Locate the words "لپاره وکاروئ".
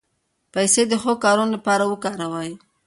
1.55-2.51